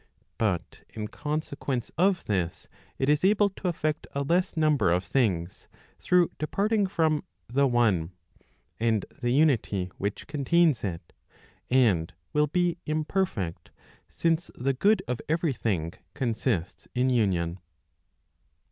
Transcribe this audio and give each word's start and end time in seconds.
But 0.39 0.81
in 0.89 1.09
consequence 1.09 1.91
of 1.95 2.25
this 2.25 2.67
it 2.97 3.07
is 3.07 3.23
able 3.23 3.51
to 3.51 3.67
effect 3.67 4.07
a 4.15 4.23
less 4.23 4.57
number 4.57 4.91
of 4.91 5.03
things, 5.03 5.67
through 5.99 6.31
departing 6.39 6.87
from 6.87 7.23
the 7.47 7.67
one, 7.67 8.09
and 8.79 9.05
the 9.21 9.29
unity 9.31 9.91
which 9.99 10.25
contains 10.25 10.83
it, 10.83 11.13
and 11.69 12.15
will 12.33 12.47
be 12.47 12.79
imperfect, 12.87 13.69
since 14.09 14.49
the 14.55 14.73
good 14.73 15.03
of 15.07 15.21
every 15.29 15.53
thing 15.53 15.93
consists 16.15 16.87
in 16.95 17.11
union. 17.11 17.59